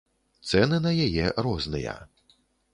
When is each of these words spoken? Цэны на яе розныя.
Цэны 0.51 0.79
на 0.85 0.95
яе 1.05 1.29
розныя. 1.47 1.95